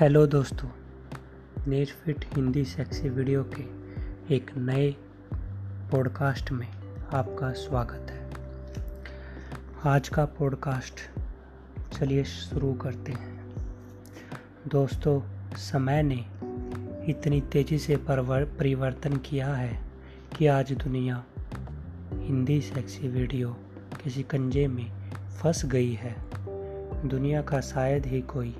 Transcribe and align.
Hello 0.00 0.26
दोस्तों 0.26 0.68
fit 1.84 2.24
Hindi 2.34 2.64
sexy 2.64 3.08
video 3.08 3.50
के 3.56 3.62
एक 4.34 4.50
नए 4.56 4.96
पॉडकास्ट 5.90 6.52
में 6.52 6.68
आपका 7.12 7.52
स्वागत 7.52 8.10
है। 8.10 8.30
आज 9.94 10.08
का 10.08 10.24
पॉडकास्ट 10.24 10.94
चलिए 11.92 12.24
शुरू 12.24 12.72
करते 12.72 13.12
हैं। 13.12 13.54
दोस्तों, 14.68 15.20
समय 15.56 16.02
ने 16.02 16.24
इतनी 17.12 17.40
तेज़ी 17.40 17.78
से 17.78 17.96
परिवर्तन 17.96 19.16
किया 19.16 19.54
है 19.54 19.82
कि 20.36 20.46
आज 20.46 20.72
दुनिया 20.72 21.24
हिंदी 22.12 22.60
सेक्सी 22.60 23.08
वीडियो 23.08 23.56
के 24.04 24.10
शिकंजे 24.10 24.66
में 24.66 25.10
फंस 25.42 25.64
गई 25.64 25.92
है। 25.92 26.16
दुनिया 27.08 27.42
का 27.42 27.60
शायद 27.60 28.06
ही 28.06 28.20
कोई 28.20 28.56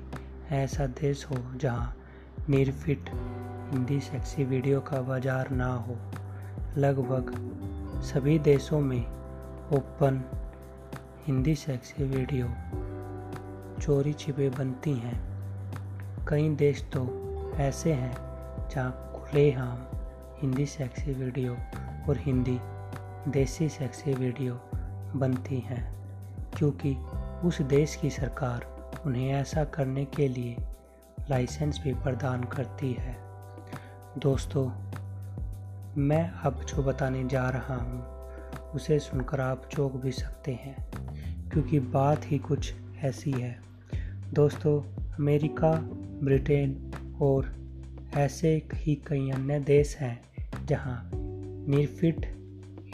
ऐसा 0.51 0.85
देश 0.99 1.25
हो 1.25 1.35
जहाँ 1.55 1.95
निर्फिट 2.49 3.09
हिंदी 3.71 3.99
सेक्सी 3.99 4.43
वीडियो 4.43 4.79
का 4.81 5.01
बाज़ार 5.01 5.49
ना 5.49 5.67
हो। 5.77 5.97
लगभग 6.77 7.31
सभी 8.03 8.37
देशों 8.39 8.79
में 8.81 9.01
ओपन 9.73 10.21
हिंदी 11.27 11.53
सेक्सी 11.55 12.03
वीडियो 12.05 12.47
चोरी 13.81 14.13
छिपे 14.13 14.49
बनती 14.49 14.93
हैं। 14.93 15.19
कई 16.27 16.49
देश 16.55 16.83
तो 16.93 17.05
ऐसे 17.59 17.93
हैं 17.93 18.13
जहाँ 18.69 19.11
खुलेआम 19.15 19.85
हिंदी 20.41 20.65
सेक्सी 20.65 21.13
वीडियो 21.13 21.53
और 22.09 22.17
हिंदी 22.17 22.59
देसी 23.27 23.69
सेक्सी 23.69 24.13
वीडियो 24.13 24.59
बनती 25.15 25.59
हैं, 25.59 25.83
क्योंकि 26.57 26.95
उस 27.45 27.61
देश 27.67 27.95
की 27.95 28.09
सरकार 28.09 28.67
उन्हें 29.05 29.29
ऐसा 29.29 29.63
करने 29.63 30.05
के 30.05 30.27
लिए 30.27 30.55
लाइसेंस 31.29 31.79
भी 31.83 31.93
प्रदान 31.93 32.43
करती 32.43 32.93
है। 32.93 33.17
दोस्तों, 34.17 34.65
मैं 35.97 36.31
अब 36.31 36.65
जो 36.65 36.83
बताने 36.83 37.23
जा 37.23 37.49
रहा 37.49 37.75
हूँ, 37.75 38.19
उसे 38.75 38.99
सुनकर 38.99 39.41
आप 39.41 39.69
चौंक 39.71 39.93
भी 39.93 40.11
सकते 40.11 40.51
हैं, 40.51 40.75
क्योंकि 41.49 41.79
बात 41.79 42.21
ही 42.25 42.37
कुछ 42.37 42.73
ऐसी 43.03 43.31
है। 43.31 43.59
दोस्तों, 44.33 44.81
अमेरिका, 45.15 45.71
ब्रिटेन 46.23 46.91
और 47.21 47.55
ऐसे 48.13 48.67
ही 48.73 48.95
कई 48.95 49.29
अन्य 49.29 49.59
देश 49.59 49.97
हैं 49.97 50.21
जहाँ 50.65 51.11
निर्फिट 51.13 52.25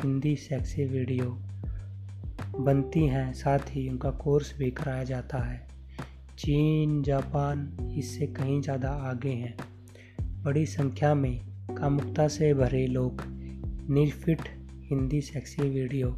हिंदी 0.04 0.36
सेक्सी 0.36 0.86
वीडियो 0.86 1.26
बनती 2.60 3.08
हैं, 3.08 3.34
साथ 3.34 3.60
ही 3.70 3.90
उनका 3.90 4.12
कोर्स 4.12 4.58
भी 4.58 4.72
कराया 4.72 5.04
जाता 5.04 5.38
है। 5.38 5.75
चीन, 6.40 7.02
जापान 7.04 7.94
इससे 7.98 8.26
कहीं 8.28 8.62
ज़्यादा 8.62 8.90
आगे 9.10 9.30
हैं। 9.30 9.56
बड़ी 10.44 10.66
संख्या 10.66 11.14
में 11.16 11.40
कामुकता 11.78 12.28
से 12.28 12.54
भरे 12.54 12.86
लोग 12.88 13.22
निर्फिट 13.90 14.42
हिंदी 14.90 15.22
सेक्सी 15.22 15.70
वीडियो 15.70 16.10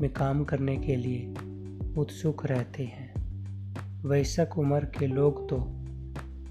में 0.00 0.10
काम 0.12 0.44
करने 0.44 0.76
के 0.76 0.96
लिए 0.96 1.94
उत्सुक 1.98 2.46
रहते 2.46 2.84
हैं। 2.84 3.10
वयस्क 4.04 4.58
उम्र 4.58 4.84
के 4.98 5.06
लोग 5.06 5.48
तो 5.50 5.58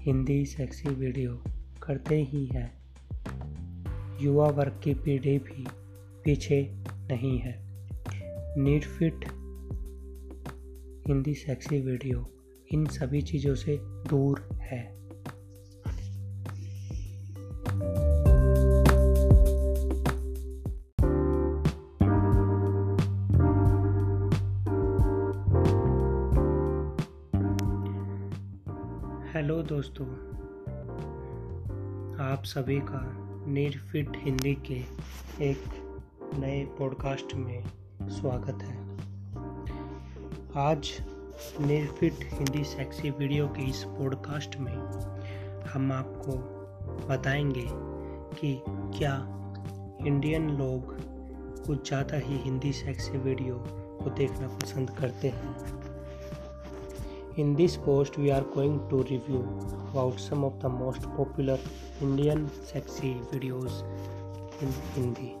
हिंदी 0.00 0.44
सेक्सी 0.46 0.88
वीडियो 0.88 1.42
करते 1.82 2.22
ही 2.22 2.44
हैं। 2.46 2.70
युवा 4.20 4.48
वर्ग 4.48 4.80
की 4.84 4.94
पीढ़ी 4.94 5.38
भी 5.38 5.66
पीछे 6.24 6.62
नहीं 7.10 7.38
है। 7.38 7.56
NEET 8.58 8.84
fit 8.84 9.24
Hindi 11.08 11.34
sexy 11.34 11.80
video 11.80 12.28
इन 12.72 12.86
सभी 12.86 13.22
चीज़ों 13.22 13.54
से 13.54 13.76
दूर 13.82 14.48
है। 14.52 14.80
हेलो 29.32 29.62
दोस्तों, 29.62 30.06
आप 32.26 32.42
सभी 32.44 32.80
का 32.80 33.00
फिट 33.78 34.08
हिंदी 34.16 34.54
के 34.54 34.80
एक 35.50 35.64
नए 36.38 36.64
पॉडकास्ट 36.78 37.34
में 37.34 37.64
स्वागत 38.02 38.62
है। 38.62 38.76
आज 40.56 41.11
निर्फिट 41.60 42.12
हिंदी 42.22 42.64
सेक्सी 42.64 43.10
वीडियो 43.10 43.46
के 43.48 43.62
इस 43.62 43.84
पॉडकास्ट 43.84 44.56
में 44.56 44.72
हम 45.64 45.92
आपको 45.92 46.32
बताएँगे 47.08 47.66
कि 48.40 48.62
क्या 48.68 49.14
इंडियन 50.06 50.50
लोग 50.50 50.96
कुछ 51.66 51.88
ज़्यादा 51.88 52.16
ही 52.16 52.36
हिंदी 52.38 52.72
सेक्सी 52.72 53.18
वीडियो 53.18 53.54
को 54.02 54.10
देखना 54.10 54.48
पसंद 54.48 54.90
करते 54.90 55.28
हैं। 55.28 55.56
In 57.38 57.54
this 57.54 57.76
post 57.76 58.18
we 58.18 58.30
are 58.30 58.42
going 58.42 58.80
to 58.90 59.02
review 59.02 59.38
about 59.38 60.14
some 60.14 60.44
of 60.44 60.54
the 60.54 60.66
most 60.66 61.06
popular 61.06 61.58
Indian 62.02 62.46
sexy 62.48 63.14
videos 63.14 63.82
in 64.62 64.74
Hindi 64.94 65.32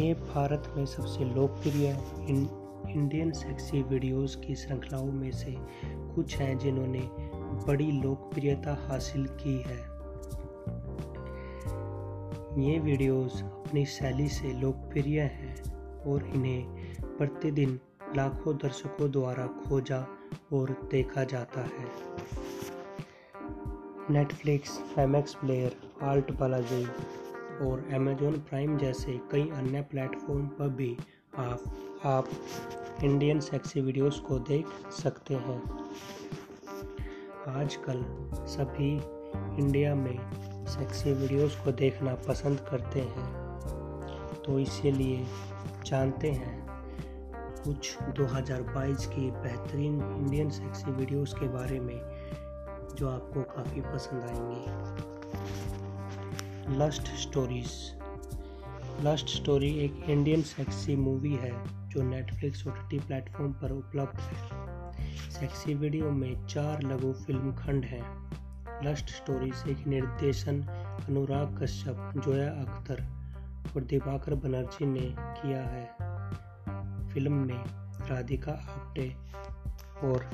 ये 0.00 0.14
भारत 0.14 0.74
में 0.76 0.86
सबसे 0.86 1.24
लोकप्रिय 1.24 1.98
इंडियन 2.90 3.30
सेक्सी 3.32 3.82
वीडियोस 3.82 4.36
की 4.36 4.54
श्रृंखलाओं 4.54 5.12
में 5.12 5.30
से 5.32 5.54
कुछ 6.14 6.36
हैं 6.36 6.58
जिन्होंने 6.58 7.02
बड़ी 7.66 7.90
लोकप्रियता 7.92 8.74
हासिल 8.88 9.26
की 9.42 9.56
है। 9.62 9.78
ये 12.62 12.78
वीडियोस 12.78 13.42
अपनी 13.42 13.84
शैली 13.86 14.28
से 14.28 14.52
लोकप्रिय 14.52 15.20
हैं 15.20 15.54
और 16.02 16.26
इन्हें 16.26 17.16
प्रतिदिन 17.18 17.78
लाखों 18.16 18.56
दर्शकों 18.56 19.10
द्वारा 19.10 19.46
खोजा 19.46 20.06
और 20.52 20.76
देखा 20.90 21.24
जाता 21.24 21.60
है। 21.60 21.90
Netflix 24.10 24.78
M 24.98 25.16
X 25.16 25.34
player 25.34 25.76
Alt 26.02 26.32
Balaji 26.32 26.84
और 27.64 27.88
अमेजोन 27.94 28.38
प्राइम 28.40 28.76
जैसे 28.78 29.18
कई 29.30 29.48
अन्य 29.50 29.80
प्लेटफॉर्म 29.80 30.46
पर 30.46 30.68
भी 30.68 30.96
आप 31.38 31.62
आप 32.04 32.28
इंडियन 33.04 33.40
सेक्सी 33.40 33.80
वीडियोस 33.80 34.20
को 34.20 34.38
देख 34.38 34.66
सकते 34.90 35.34
हैं। 35.34 35.62
आजकल 37.48 38.02
सभी 38.46 38.90
इंडिया 39.62 39.94
में 39.94 40.18
सेक्सी 40.66 41.12
वीडियोस 41.12 41.56
को 41.56 41.72
देखना 41.72 42.14
पसंद 42.14 42.60
करते 42.60 43.00
हैं। 43.00 43.32
तो 44.42 44.58
इसीलिए 44.58 45.26
जानते 45.86 46.30
हैं, 46.30 46.66
कुछ 47.64 47.98
2022 48.02 49.06
की 49.06 49.30
बेहतरीन 49.30 49.94
इंडियन 50.16 50.50
सेक्सी 50.50 50.90
वीडियोस 50.90 51.34
के 51.34 51.48
बारे 51.48 51.80
में 51.80 52.00
जो 52.94 53.08
आपको 53.08 53.42
काफ़ी 53.42 53.80
पसंद 53.80 54.22
आएँगी। 54.22 54.64
लस्ट 56.78 57.02
स्टोरीज़ 57.02 58.01
लस्ट 59.00 59.28
स्टोरी 59.28 59.78
एक 59.78 60.04
इंडियन 60.08 60.42
सेक्सी 60.42 60.96
मूवी 60.96 61.34
है, 61.34 61.52
जो 61.88 62.02
नेटफ्लिक्स 62.02 62.66
ओ 62.66 62.70
टी 62.70 62.98
प्लेटफॉर्म 62.98 63.52
पर 63.52 63.72
उपलब्ध 63.72 64.20
है। 64.20 65.00
सेक्सी 65.30 65.74
वीडियो 65.74 66.10
में 66.10 66.46
चार 66.46 66.82
लघु 66.82 67.12
फ़िल्म 67.12 67.52
खंड 67.52 67.84
हैं। 67.84 68.30
लस्ट 68.84 69.10
स्टोरीज 69.10 69.54
एक 69.68 69.86
निर्देशन 69.86 70.62
अनुराग 71.08 71.62
कश्यप, 71.62 72.22
जोया 72.24 72.50
अख्तर 72.50 73.02
और 73.76 73.84
दिवाकर 73.84 74.34
बनर्जी 74.34 74.86
ने 74.86 75.14
किया 75.18 75.62
है। 75.62 75.84
फ़िल्म 77.08 77.32
में 77.32 77.64
राधिका 78.10 78.52
आप्टे 78.52 79.14
और 80.04 80.30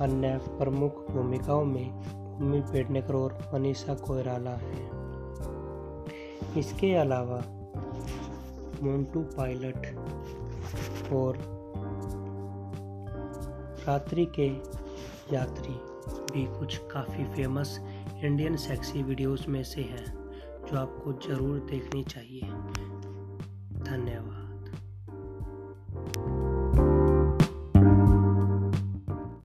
अन्य 0.00 0.38
प्रमुख 0.42 1.10
भूमिकाओं 1.10 1.64
में 1.64 1.90
भूमि 2.38 2.60
पेडनेकर 2.60 3.14
और 3.14 3.50
मनीषा 3.54 3.94
कोयराला 3.94 4.50
हैं। 4.50 4.90
इसके 6.58 6.94
अलावा 6.94 7.42
मोन्टू 8.82 9.20
पायलट 9.36 9.86
और 11.12 11.38
रात्रि 13.86 14.26
के 14.38 14.46
यात्री 15.34 15.74
भी 16.32 16.44
कुछ 16.58 16.76
काफ़ी 16.92 17.24
फ़ेमस 17.34 17.78
इंडियन 18.24 18.56
सेक्सी 18.56 19.02
वीडियोस 19.02 19.46
में 19.48 19.62
से 19.64 19.80
हैं, 19.82 20.06
जो 20.66 20.78
आपको 20.78 21.12
ज़रूर 21.28 21.58
देखनी 21.70 22.04
चाहिए। 22.04 22.40
धन्यवाद। 23.84 24.39